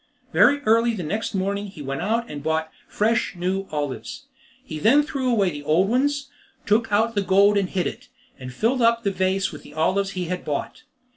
Very 0.33 0.61
early 0.61 0.95
next 0.97 1.35
morning 1.35 1.67
he 1.67 1.83
went 1.83 2.01
out 2.01 2.27
and 2.27 2.41
bought 2.41 2.71
fresh 2.87 3.35
new 3.35 3.67
olives; 3.69 4.25
he 4.65 4.79
then 4.79 5.03
threw 5.03 5.29
away 5.31 5.51
the 5.51 5.61
old 5.61 5.89
ones, 5.89 6.31
took 6.65 6.91
out 6.91 7.13
the 7.13 7.21
gold 7.21 7.55
and 7.55 7.69
hid 7.69 7.85
it, 7.85 8.07
and 8.39 8.51
filled 8.51 8.81
up 8.81 9.03
the 9.03 9.11
vase 9.11 9.51
with 9.51 9.61
the 9.61 9.75
olives 9.75 10.13
he 10.17 10.25
had 10.25 10.43
bought. 10.43 10.85